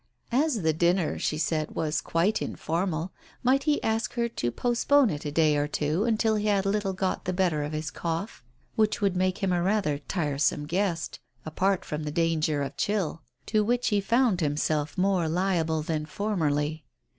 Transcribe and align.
As 0.31 0.63
the 0.63 0.73
dinner, 0.73 1.19
she 1.19 1.35
had 1.35 1.41
said, 1.43 1.71
was 1.75 2.01
quite 2.01 2.41
informal, 2.41 3.11
might 3.43 3.65
he 3.65 3.83
ask 3.83 4.13
her 4.13 4.27
to 4.29 4.49
postpone 4.49 5.11
it 5.11 5.25
a 5.25 5.31
day 5.31 5.55
or 5.57 5.67
two 5.67 6.05
until 6.05 6.33
he 6.37 6.47
had 6.47 6.65
a 6.65 6.69
little 6.69 6.93
got 6.93 7.25
the 7.25 7.33
better 7.33 7.61
of 7.61 7.71
his 7.71 7.91
cough, 7.91 8.43
which 8.75 8.99
would 8.99 9.15
make 9.15 9.43
him 9.43 9.53
a 9.53 9.61
rather 9.61 9.99
tiresome 9.99 10.65
guest, 10.65 11.19
apart 11.45 11.85
from 11.85 12.01
the 12.01 12.09
danger 12.09 12.63
of 12.63 12.75
chill, 12.77 13.21
to 13.45 13.63
which 13.63 13.89
he 13.89 14.01
found 14.01 14.41
himself 14.41 14.97
more 14.97 15.29
liable 15.29 15.83
than 15.83 16.07
formerly. 16.07 16.83